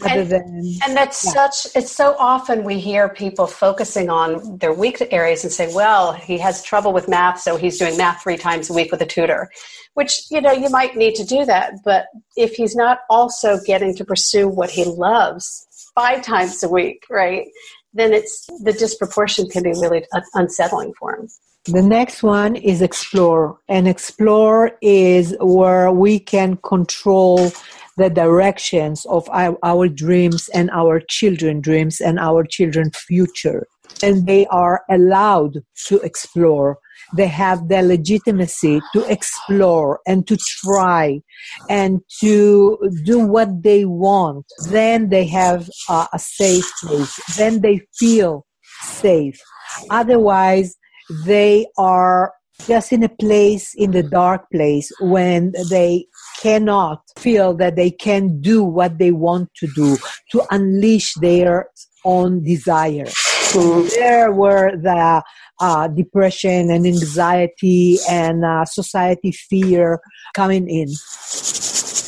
And, 0.05 0.29
than, 0.29 0.79
and, 0.85 0.97
that's 0.97 1.25
yeah. 1.25 1.33
such 1.33 1.75
it's 1.75 1.91
so 1.91 2.17
often 2.19 2.65
we 2.65 2.79
hear 2.79 3.09
people 3.09 3.47
focusing 3.47 4.11
on 4.11 4.59
their 4.59 4.73
weak 4.73 5.01
areas 5.11 5.43
and 5.43 5.51
say 5.51 5.73
well 5.75 6.13
he 6.13 6.37
has 6.37 6.63
trouble 6.63 6.93
with 6.93 7.09
math 7.09 7.41
so 7.41 7.57
he's 7.57 7.79
doing 7.79 7.97
math 7.97 8.23
three 8.23 8.37
times 8.37 8.69
a 8.69 8.75
week 8.75 8.93
with 8.93 9.01
a 9.01 9.07
tutor 9.07 9.51
which 9.95 10.31
you 10.31 10.43
know 10.43 10.53
you 10.53 10.69
might 10.69 10.97
need 10.97 11.15
to 11.15 11.25
do 11.25 11.47
that 11.47 11.73
but 11.83 12.09
if 12.37 12.57
he's 12.57 12.77
not 12.77 13.01
also 13.09 13.59
getting 13.65 13.95
to 13.95 14.05
pursue 14.05 14.47
what 14.47 14.69
he 14.69 14.85
loves 14.85 15.67
five 15.95 16.21
times 16.23 16.63
a 16.63 16.69
week 16.69 17.07
right 17.09 17.49
then 17.97 18.13
it's 18.13 18.47
the 18.63 18.73
disproportion 18.73 19.49
can 19.49 19.63
be 19.63 19.71
really 19.71 20.05
unsettling 20.35 20.93
for 20.99 21.17
him. 21.17 21.29
The 21.69 21.83
next 21.83 22.23
one 22.23 22.55
is 22.55 22.81
explore, 22.81 23.59
and 23.69 23.89
explore 23.89 24.79
is 24.81 25.37
where 25.41 25.91
we 25.91 26.21
can 26.21 26.59
control 26.59 27.51
the 27.97 28.09
directions 28.09 29.05
of 29.07 29.29
our, 29.31 29.59
our 29.65 29.89
dreams 29.89 30.49
and 30.55 30.71
our 30.71 31.01
children 31.01 31.61
dreams 31.61 32.01
and 32.01 32.21
our 32.21 32.45
children's 32.45 32.97
future. 32.99 33.67
And 34.01 34.27
they 34.27 34.47
are 34.47 34.83
allowed 34.89 35.55
to 35.87 35.99
explore. 36.01 36.79
They 37.17 37.27
have 37.27 37.69
the 37.69 37.83
legitimacy 37.83 38.81
to 38.93 39.11
explore 39.11 40.01
and 40.07 40.25
to 40.29 40.37
try 40.37 41.21
and 41.69 42.01
to 42.21 42.79
do 43.05 43.27
what 43.27 43.63
they 43.65 43.87
want. 43.87 44.45
Then 44.71 45.09
they 45.09 45.27
have 45.27 45.69
uh, 45.89 46.07
a 46.13 46.19
safe 46.19 46.71
place. 46.81 47.19
Then 47.37 47.61
they 47.61 47.81
feel 47.99 48.47
safe. 48.83 49.41
Otherwise 49.91 50.77
they 51.25 51.67
are 51.79 52.33
just 52.67 52.93
in 52.93 53.03
a 53.03 53.09
place 53.09 53.75
in 53.75 53.91
the 53.91 54.03
dark 54.03 54.51
place 54.51 54.91
when 55.01 55.53
they 55.69 56.07
cannot 56.41 57.03
feel 57.19 57.55
that 57.55 57.77
they 57.77 57.91
can 57.91 58.41
do 58.41 58.65
what 58.65 58.99
they 58.99 59.11
want 59.11 59.53
to 59.55 59.67
do 59.75 59.97
to 60.31 60.43
unleash 60.51 61.13
their 61.21 61.69
own 62.05 62.43
desire 62.43 63.05
mm-hmm. 63.05 63.89
there 63.89 64.33
were 64.33 64.77
the 64.77 65.23
uh, 65.61 65.89
depression 65.89 66.71
and 66.71 66.87
anxiety 66.87 67.99
and 68.09 68.45
uh, 68.45 68.65
society 68.65 69.33
fear 69.33 70.01
coming 70.35 70.69
in. 70.69 70.89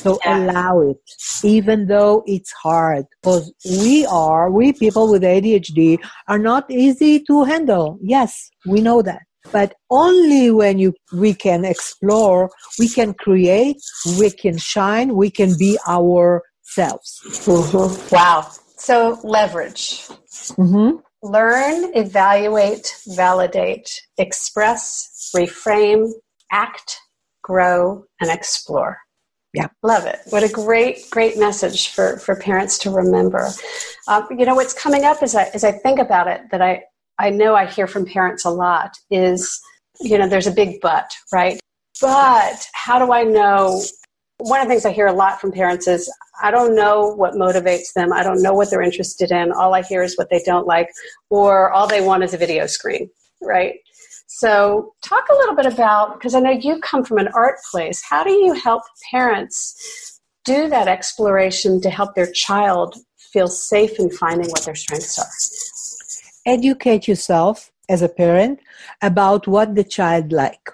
So 0.03 0.19
yeah. 0.25 0.39
allow 0.39 0.81
it, 0.81 0.97
even 1.45 1.87
though 1.87 2.23
it's 2.27 2.53
hard, 2.53 3.07
because 3.21 3.53
we 3.65 4.07
are, 4.07 4.51
we 4.51 4.73
people 4.73 5.11
with 5.11 5.23
ADHD 5.23 5.99
are 6.29 6.39
not 6.39 6.71
easy 6.71 7.21
to 7.25 7.45
handle. 7.45 7.99
Yes, 8.01 8.51
we 8.67 8.81
know 8.81 9.03
that. 9.03 9.23
But 9.51 9.75
only 9.91 10.51
when 10.51 10.79
you 10.79 10.95
we 11.13 11.33
can 11.35 11.65
explore, 11.65 12.51
we 12.79 12.89
can 12.89 13.15
create, 13.15 13.79
we 14.19 14.31
can 14.31 14.59
shine, 14.59 15.17
we 15.17 15.31
can 15.31 15.57
be 15.59 15.79
ourselves. 15.89 17.21
Mm-hmm. 17.47 18.15
Wow. 18.15 18.51
So 18.77 19.19
leverage. 19.25 20.07
Mm-hmm 20.57 20.99
learn, 21.23 21.93
evaluate, 21.95 22.95
validate, 23.09 23.91
express, 24.19 25.31
reframe, 25.35 26.11
act, 26.53 26.99
grow, 27.43 28.05
and 28.21 28.31
explore. 28.31 28.99
Yeah. 29.55 29.69
Love 29.83 30.05
it. 30.05 30.19
What 30.29 30.43
a 30.43 30.49
great, 30.49 31.11
great 31.11 31.39
message 31.39 31.89
for, 31.89 32.19
for 32.19 32.37
parents 32.37 32.79
to 32.79 32.91
remember. 32.91 33.49
Uh, 34.07 34.23
you 34.31 34.45
know, 34.45 34.55
what's 34.55 34.75
coming 34.75 35.05
up 35.05 35.23
as 35.23 35.35
I, 35.35 35.45
as 35.55 35.65
I 35.65 35.73
think 35.73 35.99
about 35.99 36.29
it 36.29 36.43
that 36.51 36.61
I, 36.61 36.85
I 37.19 37.31
know 37.31 37.55
I 37.55 37.67
hear 37.67 37.87
from 37.87 38.05
parents 38.05 38.45
a 38.45 38.51
lot 38.51 38.97
is, 39.11 39.61
you 40.01 40.19
know, 40.19 40.29
there's 40.29 40.47
a 40.47 40.53
big 40.53 40.81
but, 40.81 41.11
right? 41.33 41.59
But 42.01 42.67
how 42.75 43.05
do 43.05 43.13
I 43.13 43.25
know 43.25 43.83
one 44.39 44.61
of 44.61 44.69
the 44.69 44.73
things 44.73 44.85
I 44.85 44.93
hear 44.93 45.07
a 45.07 45.13
lot 45.13 45.41
from 45.41 45.51
parents 45.51 45.89
is 45.89 46.13
I 46.41 46.51
don't 46.51 46.77
know 46.77 47.09
what 47.09 47.35
motivates 47.35 47.93
them. 47.95 48.13
I 48.13 48.23
don't 48.23 48.43
know 48.43 48.55
what 48.55 48.71
they're 48.71 48.83
interested 48.83 49.33
in. 49.33 49.51
All 49.51 49.75
I 49.75 49.83
hear 49.83 50.03
is 50.03 50.17
what 50.17 50.31
they 50.31 50.43
don't 50.45 50.67
like, 50.67 50.89
or 51.31 51.73
all 51.73 51.89
they 51.89 52.01
want 52.01 52.23
is 52.23 52.35
a 52.35 52.39
video 52.39 52.67
screen, 52.67 53.11
right? 53.43 53.75
So, 54.31 54.95
talk 55.03 55.25
a 55.31 55.35
little 55.35 55.57
bit 55.57 55.67
about 55.67 56.15
because 56.15 56.35
I 56.35 56.41
know 56.41 56.51
you 56.51 56.79
come 56.81 57.05
from 57.05 57.19
an 57.19 57.29
art 57.35 57.57
place. 57.71 58.03
How 58.09 58.23
do 58.23 58.31
you 58.31 58.53
help 58.53 58.83
parents 59.11 60.21
do 60.45 60.69
that 60.69 60.87
exploration 60.87 61.81
to 61.81 61.91
help 61.91 62.15
their 62.15 62.31
child 62.33 62.95
feel 63.33 63.49
safe 63.49 63.99
in 63.99 64.11
finding 64.11 64.49
what 64.51 64.63
their 64.63 64.75
strengths 64.75 65.19
are? 65.19 66.53
Educate 66.55 67.09
yourself 67.09 67.73
as 67.89 68.03
a 68.03 68.09
parent 68.09 68.61
about 69.03 69.47
what 69.47 69.75
the 69.75 69.85
child 69.85 70.31
like 70.33 70.71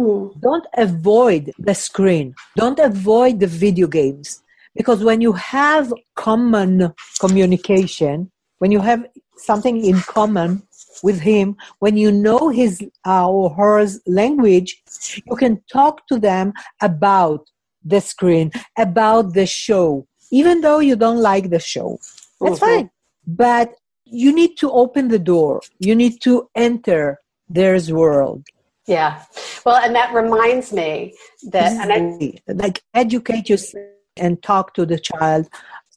Hmm. 0.00 0.28
Don't 0.40 0.66
avoid 0.78 1.52
the 1.58 1.74
screen. 1.74 2.34
Don't 2.56 2.78
avoid 2.78 3.38
the 3.40 3.46
video 3.46 3.86
games. 3.86 4.42
Because 4.74 5.04
when 5.04 5.20
you 5.20 5.32
have 5.34 5.92
common 6.14 6.94
communication, 7.18 8.30
when 8.60 8.72
you 8.72 8.80
have 8.80 9.04
something 9.36 9.84
in 9.84 10.00
common 10.00 10.62
with 11.02 11.20
him, 11.20 11.56
when 11.78 11.96
you 11.96 12.12
know 12.12 12.48
his 12.48 12.80
uh, 13.06 13.28
or 13.28 13.50
her 13.50 13.86
language, 14.06 14.82
you 15.26 15.36
can 15.36 15.62
talk 15.72 16.06
to 16.08 16.18
them 16.18 16.52
about 16.80 17.48
the 17.84 18.00
screen, 18.00 18.52
about 18.76 19.34
the 19.34 19.46
show, 19.46 20.06
even 20.30 20.60
though 20.60 20.80
you 20.80 20.96
don't 20.96 21.20
like 21.20 21.50
the 21.50 21.58
show. 21.58 21.98
That's 22.40 22.58
mm-hmm. 22.58 22.64
fine. 22.64 22.90
But 23.26 23.74
you 24.04 24.34
need 24.34 24.56
to 24.58 24.70
open 24.70 25.08
the 25.08 25.18
door. 25.18 25.60
You 25.78 25.94
need 25.94 26.20
to 26.22 26.48
enter 26.54 27.18
their 27.48 27.78
world. 27.90 28.44
Yeah. 28.86 29.22
Well, 29.64 29.76
and 29.76 29.94
that 29.94 30.12
reminds 30.14 30.72
me 30.72 31.14
that 31.50 31.72
and 31.72 31.92
I, 31.92 32.52
like 32.52 32.82
educate 32.94 33.48
yourself 33.48 33.84
and 34.16 34.42
talk 34.42 34.74
to 34.74 34.84
the 34.84 34.98
child 34.98 35.48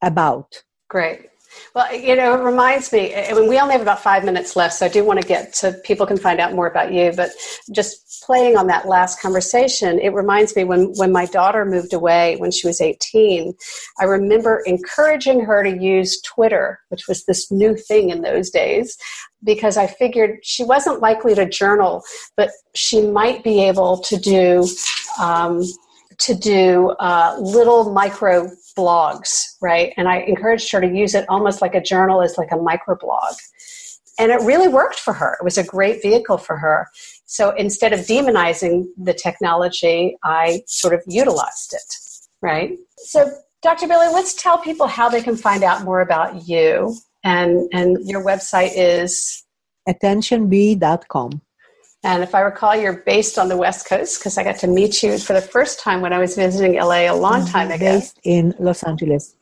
about. 0.02 0.64
Great. 0.90 1.30
Well, 1.76 1.94
you 1.96 2.16
know, 2.16 2.36
it 2.36 2.44
reminds 2.44 2.94
me, 2.94 3.16
I 3.16 3.34
mean, 3.34 3.50
we 3.50 3.60
only 3.60 3.74
have 3.74 3.82
about 3.82 4.04
five 4.04 4.24
minutes 4.24 4.56
left, 4.56 4.76
so 4.76 4.86
I 4.86 4.90
do 4.90 5.04
want 5.04 5.20
to 5.22 5.28
get 5.28 5.54
to 5.56 5.74
people 5.84 6.06
can 6.06 6.18
find 6.18 6.40
out 6.40 6.54
more 6.54 6.68
about 6.68 6.94
you. 6.94 7.12
But 7.16 7.32
just 7.74 8.22
playing 8.24 8.58
on 8.58 8.68
that 8.68 8.88
last 8.88 9.20
conversation, 9.20 9.98
it 10.00 10.14
reminds 10.14 10.56
me 10.56 10.66
when, 10.66 10.94
when 10.98 11.12
my 11.12 11.26
daughter 11.26 11.66
moved 11.66 11.94
away 11.94 12.36
when 12.38 12.52
she 12.52 12.68
was 12.68 12.80
18, 12.80 13.54
I 14.00 14.04
remember 14.04 14.62
encouraging 14.66 15.42
her 15.46 15.64
to 15.64 15.76
use 15.76 16.22
Twitter, 16.22 16.80
which 16.90 17.08
was 17.08 17.26
this 17.26 17.52
new 17.52 17.76
thing 17.76 18.12
in 18.12 18.22
those 18.22 18.52
days, 18.52 18.96
because 19.44 19.76
I 19.76 19.88
figured 19.88 20.40
she 20.44 20.64
wasn't 20.64 21.02
likely 21.02 21.34
to 21.34 21.50
journal, 21.50 22.04
but 22.38 22.52
she 22.76 23.02
might 23.02 23.44
be 23.44 23.64
able 23.64 23.98
to 24.00 24.18
do. 24.18 24.68
Um, 25.20 25.64
to 26.20 26.36
do 26.36 26.90
uh, 27.00 27.36
little 27.40 27.92
micro 27.92 28.50
blogs, 28.76 29.44
right? 29.62 29.94
And 29.98 30.08
I 30.08 30.20
encouraged 30.20 30.72
her 30.72 30.82
to 30.82 30.88
use 30.88 31.16
it 31.16 31.26
almost 31.30 31.62
like 31.62 31.76
a 31.76 31.82
journal 31.82 32.22
as 32.22 32.38
like 32.38 32.52
a 32.52 32.56
microblog. 32.56 33.36
And 34.20 34.32
it 34.32 34.42
really 34.42 34.68
worked 34.68 35.00
for 35.00 35.14
her. 35.14 35.38
It 35.40 35.44
was 35.44 35.58
a 35.58 35.64
great 35.64 36.02
vehicle 36.02 36.38
for 36.38 36.58
her. 36.58 36.88
So 37.26 37.52
instead 37.52 37.94
of 37.94 38.02
demonizing 38.02 38.86
the 38.98 39.14
technology, 39.14 40.18
I 40.24 40.62
sort 40.68 40.94
of 40.94 41.02
utilized 41.08 41.74
it, 41.74 41.96
right? 42.42 42.78
So, 42.98 43.32
Dr. 43.64 43.88
Billi, 43.88 44.14
let's 44.14 44.34
tell 44.34 44.58
people 44.60 44.88
how 44.88 45.10
they 45.10 45.22
can 45.22 45.36
find 45.36 45.64
out 45.64 45.84
more 45.84 46.02
about 46.02 46.48
you. 46.48 46.96
And, 47.24 47.70
and 47.74 47.98
your 48.08 48.24
website 48.24 48.72
is 48.76 49.44
attentionb.com. 49.90 51.42
And 52.04 52.22
if 52.22 52.36
I 52.36 52.42
recall, 52.42 52.76
you're 52.76 52.98
based 53.04 53.38
on 53.40 53.48
the 53.48 53.56
West 53.56 53.88
Coast 53.88 54.20
because 54.20 54.38
I 54.38 54.44
got 54.44 54.58
to 54.60 54.68
meet 54.68 55.02
you 55.02 55.18
for 55.18 55.34
the 55.34 55.42
first 55.42 55.80
time 55.80 56.02
when 56.02 56.12
I 56.12 56.20
was 56.20 56.36
visiting 56.36 56.74
LA 56.76 57.12
a 57.12 57.16
long 57.16 57.42
mm-hmm. 57.42 57.52
time 57.52 57.72
ago. 57.72 58.00
Based 58.00 58.20
in 58.24 58.54
Los 58.60 58.84
Angeles. 58.84 59.36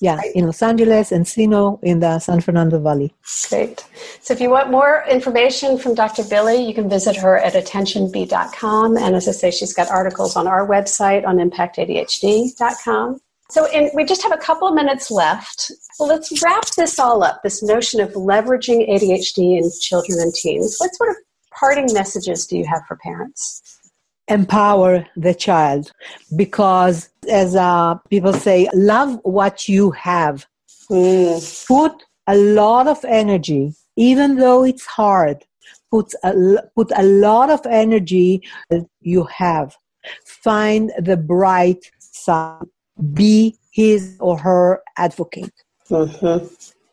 Yeah, 0.00 0.16
right. 0.16 0.34
in 0.34 0.44
Los 0.44 0.60
Angeles, 0.62 1.10
Encino, 1.10 1.78
in 1.82 2.00
the 2.00 2.18
San 2.18 2.40
Fernando 2.40 2.78
Valley. 2.78 3.14
Great. 3.48 3.86
So 4.20 4.34
if 4.34 4.40
you 4.40 4.50
want 4.50 4.70
more 4.70 5.04
information 5.08 5.78
from 5.78 5.94
Dr. 5.94 6.24
Billi, 6.24 6.62
you 6.62 6.74
can 6.74 6.90
visit 6.90 7.16
her 7.16 7.38
at 7.38 7.54
attentionb.com. 7.54 8.96
And 8.98 9.16
as 9.16 9.28
I 9.28 9.32
say, 9.32 9.50
she's 9.50 9.72
got 9.72 9.88
articles 9.88 10.36
on 10.36 10.46
our 10.46 10.68
website 10.68 11.26
on 11.26 11.36
impactadhd.com. 11.36 13.20
So 13.50 13.66
in, 13.70 13.90
we 13.94 14.04
just 14.04 14.22
have 14.22 14.32
a 14.32 14.38
couple 14.38 14.68
of 14.68 14.74
minutes 14.74 15.10
left. 15.10 15.70
Well, 15.98 16.08
let's 16.08 16.42
wrap 16.42 16.66
this 16.76 16.98
all 16.98 17.22
up 17.22 17.42
this 17.42 17.62
notion 17.62 18.00
of 18.00 18.12
leveraging 18.12 18.88
ADHD 18.90 19.58
in 19.58 19.70
children 19.80 20.20
and 20.20 20.34
teens. 20.34 20.76
What 20.78 20.94
sort 20.94 21.10
of 21.10 21.16
parting 21.58 21.92
messages 21.92 22.46
do 22.46 22.56
you 22.56 22.66
have 22.66 22.82
for 22.86 22.96
parents? 22.96 23.80
Empower 24.28 25.06
the 25.16 25.34
child 25.34 25.92
because, 26.36 27.10
as 27.28 27.56
uh, 27.56 27.94
people 28.08 28.32
say, 28.32 28.68
love 28.74 29.18
what 29.24 29.68
you 29.68 29.90
have. 29.92 30.46
Mm. 30.90 31.66
Put 31.66 32.02
a 32.26 32.36
lot 32.36 32.86
of 32.86 33.04
energy, 33.04 33.74
even 33.96 34.36
though 34.36 34.64
it's 34.64 34.86
hard. 34.86 35.44
Put 35.90 36.14
a, 36.24 36.32
put 36.74 36.90
a 36.96 37.02
lot 37.02 37.50
of 37.50 37.66
energy 37.66 38.42
you 39.00 39.24
have. 39.24 39.76
Find 40.24 40.92
the 40.98 41.16
bright 41.16 41.90
side. 41.98 42.64
Be 43.12 43.56
his 43.72 44.16
or 44.20 44.38
her 44.38 44.82
advocate. 44.96 45.52
Mm-hmm. 45.90 46.46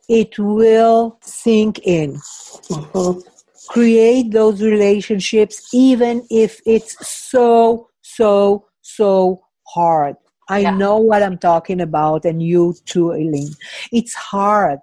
It 0.08 0.39
will 0.39 1.20
sink 1.22 1.80
in. 1.80 2.13
Mm-hmm 2.16 3.20
create 3.69 4.31
those 4.31 4.61
relationships 4.63 5.69
even 5.73 6.25
if 6.31 6.59
it's 6.65 6.95
so 7.07 7.88
so 8.01 8.65
so 8.81 9.39
hard 9.67 10.15
i 10.49 10.59
yeah. 10.59 10.71
know 10.71 10.97
what 10.97 11.21
i'm 11.21 11.38
talking 11.38 11.79
about 11.79 12.25
and 12.25 12.41
you 12.41 12.73
too 12.85 13.11
elaine 13.11 13.53
it's 13.91 14.15
hard 14.15 14.79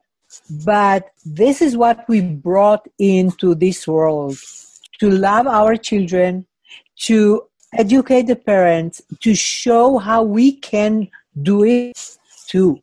but 0.65 1.09
this 1.25 1.61
is 1.61 1.77
what 1.77 2.09
we 2.09 2.21
brought 2.21 2.87
into 2.99 3.57
this 3.57 3.89
world 3.89 4.37
to 5.01 5.11
love 5.11 5.49
our 5.49 5.75
children 5.77 6.47
to 6.97 7.43
educate 7.77 8.29
the 8.29 8.37
parents 8.37 9.03
to 9.21 9.35
show 9.35 9.99
how 9.99 10.23
we 10.23 10.53
can 10.53 11.09
do 11.43 11.65
it 11.65 12.17
too 12.47 12.79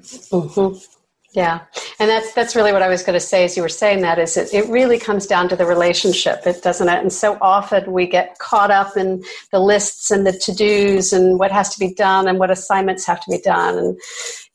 mm-hmm. 0.00 0.99
Yeah, 1.32 1.60
and 2.00 2.10
that's 2.10 2.32
that's 2.34 2.56
really 2.56 2.72
what 2.72 2.82
I 2.82 2.88
was 2.88 3.04
going 3.04 3.14
to 3.14 3.24
say. 3.24 3.44
As 3.44 3.56
you 3.56 3.62
were 3.62 3.68
saying 3.68 4.00
that, 4.00 4.18
is 4.18 4.36
it, 4.36 4.52
it 4.52 4.68
really 4.68 4.98
comes 4.98 5.28
down 5.28 5.48
to 5.50 5.56
the 5.56 5.64
relationship, 5.64 6.44
it 6.44 6.60
doesn't 6.60 6.88
it? 6.88 7.00
And 7.00 7.12
so 7.12 7.38
often 7.40 7.92
we 7.92 8.08
get 8.08 8.36
caught 8.40 8.72
up 8.72 8.96
in 8.96 9.22
the 9.52 9.60
lists 9.60 10.10
and 10.10 10.26
the 10.26 10.32
to 10.32 10.52
dos 10.52 11.12
and 11.12 11.38
what 11.38 11.52
has 11.52 11.72
to 11.74 11.78
be 11.78 11.94
done 11.94 12.26
and 12.26 12.40
what 12.40 12.50
assignments 12.50 13.06
have 13.06 13.20
to 13.20 13.30
be 13.30 13.38
done. 13.38 13.78
And 13.78 14.00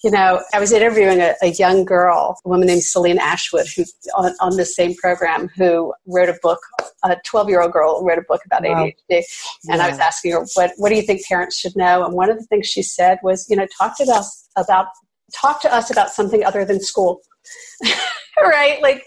you 0.03 0.11
know, 0.11 0.43
I 0.53 0.59
was 0.59 0.73
interviewing 0.73 1.21
a, 1.21 1.33
a 1.41 1.47
young 1.47 1.85
girl, 1.85 2.37
a 2.43 2.49
woman 2.49 2.67
named 2.67 2.83
Celine 2.83 3.19
Ashwood, 3.19 3.67
who 3.73 3.85
on, 4.17 4.33
on 4.41 4.57
the 4.57 4.65
same 4.65 4.93
program, 4.95 5.47
who 5.55 5.93
wrote 6.05 6.29
a 6.29 6.37
book. 6.43 6.59
A 7.05 7.15
twelve-year-old 7.23 7.71
girl 7.71 8.03
wrote 8.03 8.17
a 8.17 8.25
book 8.27 8.41
about 8.45 8.63
wow. 8.63 8.85
ADHD, 8.85 9.23
and 9.69 9.77
yeah. 9.77 9.85
I 9.85 9.89
was 9.89 9.99
asking 9.99 10.33
her, 10.33 10.45
"What 10.55 10.71
what 10.75 10.89
do 10.89 10.95
you 10.95 11.03
think 11.03 11.25
parents 11.25 11.57
should 11.57 11.75
know?" 11.77 12.03
And 12.03 12.13
one 12.15 12.29
of 12.29 12.37
the 12.37 12.45
things 12.45 12.67
she 12.67 12.81
said 12.81 13.19
was, 13.23 13.49
"You 13.49 13.55
know, 13.55 13.67
talk 13.77 13.95
to 13.97 14.03
us 14.11 14.49
about 14.57 14.87
talk 15.33 15.61
to 15.61 15.73
us 15.73 15.91
about 15.91 16.09
something 16.09 16.43
other 16.43 16.65
than 16.65 16.79
school. 16.79 17.21
Right? 18.37 18.81
Like 18.81 19.05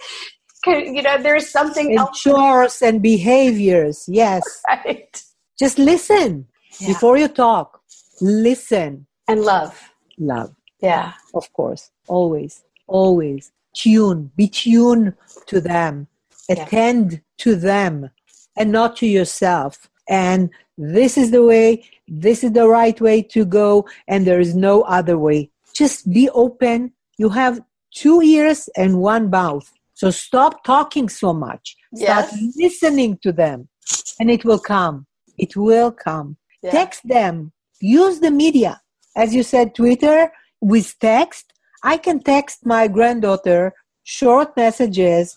you 0.66 1.02
know 1.02 1.22
there's 1.22 1.50
something 1.50 1.90
and 1.90 1.98
else. 1.98 2.22
Chores 2.22 2.80
and 2.80 3.02
behaviors 3.02 4.06
yes. 4.08 4.42
Right. 4.68 5.22
Just 5.58 5.78
listen. 5.78 6.46
Yeah. 6.80 6.88
before 6.88 7.18
you 7.18 7.28
talk 7.28 7.78
listen. 8.20 9.06
And 9.28 9.42
love. 9.42 9.92
Love. 10.18 10.54
Yeah. 10.80 11.12
Of 11.34 11.52
course. 11.52 11.90
Always. 12.06 12.64
Always. 12.86 13.52
Tune. 13.74 14.30
Be 14.36 14.48
tuned 14.48 15.14
to 15.46 15.60
them. 15.60 16.06
Attend 16.48 17.20
to 17.38 17.54
them 17.54 18.10
and 18.56 18.72
not 18.72 18.96
to 18.96 19.06
yourself. 19.06 19.90
And 20.08 20.50
this 20.78 21.18
is 21.18 21.30
the 21.30 21.42
way 21.42 21.84
this 22.06 22.42
is 22.42 22.52
the 22.52 22.66
right 22.66 22.98
way 23.00 23.20
to 23.22 23.44
go 23.44 23.86
and 24.06 24.26
there 24.26 24.40
is 24.40 24.54
no 24.54 24.82
other 24.82 25.18
way 25.18 25.50
just 25.78 26.10
be 26.10 26.28
open. 26.30 26.92
You 27.18 27.28
have 27.30 27.60
two 27.94 28.20
ears 28.20 28.68
and 28.76 28.98
one 28.98 29.30
mouth. 29.30 29.72
So 29.94 30.10
stop 30.10 30.64
talking 30.64 31.08
so 31.08 31.32
much. 31.32 31.76
Yes. 31.92 32.28
Start 32.28 32.42
listening 32.56 33.18
to 33.22 33.32
them, 33.32 33.68
and 34.20 34.30
it 34.30 34.44
will 34.44 34.58
come. 34.58 35.06
It 35.38 35.56
will 35.56 35.92
come. 35.92 36.36
Yeah. 36.62 36.72
Text 36.72 37.06
them. 37.06 37.52
Use 37.80 38.20
the 38.20 38.30
media. 38.30 38.80
As 39.16 39.34
you 39.34 39.42
said, 39.42 39.74
Twitter 39.74 40.30
with 40.60 40.98
text. 41.00 41.52
I 41.82 41.96
can 41.96 42.20
text 42.20 42.66
my 42.66 42.88
granddaughter 42.88 43.72
short 44.02 44.56
messages 44.56 45.36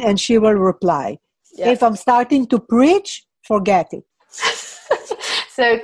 and 0.00 0.20
she 0.20 0.38
will 0.38 0.54
reply. 0.54 1.18
If 1.72 1.82
I'm 1.82 1.96
starting 1.96 2.46
to 2.46 2.60
preach, 2.60 3.26
forget 3.42 3.88
it. 3.92 4.04
So, 5.60 5.78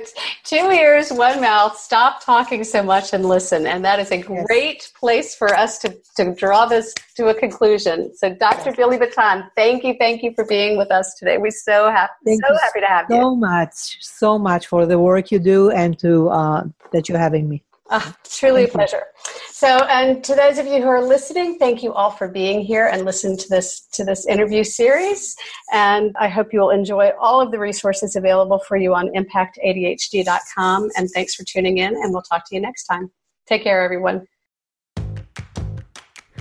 two 0.47 0.71
ears, 0.71 1.11
one 1.11 1.41
mouth. 1.41 1.77
Stop 1.77 2.23
talking 2.23 2.63
so 2.63 2.81
much 2.81 3.13
and 3.13 3.25
listen. 3.25 3.67
And 3.67 3.83
that 3.83 3.99
is 3.99 4.11
a 4.11 4.21
great 4.21 4.77
yes. 4.77 4.93
place 4.97 5.35
for 5.35 5.53
us 5.53 5.77
to, 5.79 5.97
to 6.15 6.33
draw 6.33 6.65
this 6.65 6.93
to 7.17 7.27
a 7.27 7.33
conclusion. 7.33 8.15
So, 8.15 8.33
Dr. 8.33 8.69
Yes. 8.69 8.77
Billi 8.77 8.97
Bittan, 8.97 9.49
thank 9.55 9.83
you, 9.83 9.95
thank 9.99 10.23
you 10.23 10.31
for 10.33 10.45
being 10.45 10.77
with 10.77 10.89
us 10.89 11.13
today. 11.15 11.37
We're 11.37 11.51
so 11.51 11.91
happy, 11.91 12.13
thank 12.25 12.45
so 12.45 12.57
happy 12.63 12.79
to 12.79 12.85
have 12.85 13.05
so 13.09 13.15
you. 13.15 13.21
So 13.21 13.35
much, 13.35 13.97
so 13.99 14.39
much 14.39 14.67
for 14.67 14.85
the 14.85 14.97
work 14.97 15.31
you 15.31 15.39
do 15.39 15.69
and 15.71 15.99
to 15.99 16.29
uh, 16.29 16.63
that 16.93 17.09
you're 17.09 17.19
having 17.19 17.49
me. 17.49 17.63
Oh, 17.89 18.13
truly 18.29 18.65
a 18.65 18.67
pleasure. 18.67 19.03
So, 19.49 19.67
and 19.67 20.23
to 20.25 20.35
those 20.35 20.57
of 20.57 20.65
you 20.67 20.81
who 20.81 20.87
are 20.87 21.01
listening, 21.01 21.57
thank 21.57 21.81
you 21.81 21.93
all 21.93 22.11
for 22.11 22.27
being 22.27 22.61
here 22.61 22.87
and 22.87 23.05
listen 23.05 23.37
to 23.37 23.49
this 23.49 23.87
to 23.93 24.03
this 24.03 24.27
interview 24.27 24.63
series. 24.63 25.35
And 25.71 26.13
I 26.19 26.27
hope 26.27 26.51
you 26.51 26.59
will 26.59 26.69
enjoy 26.69 27.11
all 27.19 27.39
of 27.39 27.51
the 27.51 27.59
resources 27.59 28.15
available 28.15 28.59
for 28.59 28.75
you 28.75 28.93
on 28.93 29.09
impactadhd.com. 29.09 30.89
And 30.97 31.09
thanks 31.11 31.35
for 31.35 31.43
tuning 31.45 31.77
in. 31.77 31.95
And 31.95 32.11
we'll 32.11 32.23
talk 32.23 32.47
to 32.49 32.55
you 32.55 32.61
next 32.61 32.85
time. 32.85 33.09
Take 33.47 33.63
care, 33.63 33.81
everyone. 33.83 34.27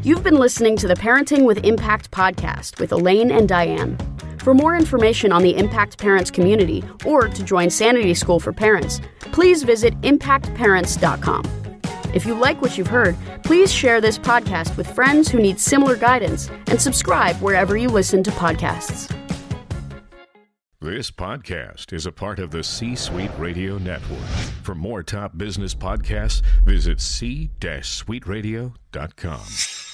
You've 0.02 0.22
been 0.22 0.38
listening 0.38 0.76
to 0.78 0.88
the 0.88 0.94
Parenting 0.94 1.44
with 1.44 1.64
Impact 1.64 2.10
podcast 2.10 2.80
with 2.80 2.92
Elaine 2.92 3.30
and 3.30 3.48
Diane. 3.48 3.96
For 4.46 4.54
more 4.54 4.76
information 4.76 5.32
on 5.32 5.42
the 5.42 5.56
Impact 5.56 5.98
Parents 5.98 6.30
community 6.30 6.84
or 7.04 7.28
to 7.28 7.42
join 7.42 7.68
Sanity 7.68 8.14
School 8.14 8.38
for 8.38 8.52
Parents, 8.52 9.00
please 9.18 9.64
visit 9.64 10.00
impactparents.com. 10.02 11.42
If 12.14 12.24
you 12.24 12.34
like 12.34 12.62
what 12.62 12.78
you've 12.78 12.86
heard, 12.86 13.16
please 13.42 13.72
share 13.72 14.00
this 14.00 14.20
podcast 14.20 14.76
with 14.76 14.86
friends 14.86 15.28
who 15.28 15.40
need 15.40 15.58
similar 15.58 15.96
guidance 15.96 16.48
and 16.68 16.80
subscribe 16.80 17.34
wherever 17.42 17.76
you 17.76 17.88
listen 17.88 18.22
to 18.22 18.30
podcasts. 18.30 19.12
This 20.80 21.10
podcast 21.10 21.92
is 21.92 22.06
a 22.06 22.12
part 22.12 22.38
of 22.38 22.52
the 22.52 22.62
C 22.62 22.94
Suite 22.94 23.32
Radio 23.38 23.78
Network. 23.78 24.28
For 24.62 24.76
more 24.76 25.02
top 25.02 25.36
business 25.36 25.74
podcasts, 25.74 26.40
visit 26.64 27.00
c-suiteradio.com. 27.00 29.85